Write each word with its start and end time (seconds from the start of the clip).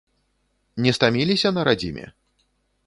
Не 0.85 0.93
стаміліся 0.99 1.53
на 1.59 1.67
радзіме? 1.71 2.05